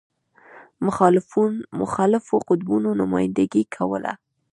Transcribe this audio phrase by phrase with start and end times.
[1.83, 4.13] مخالفو قطبونو نمایندګي کوله.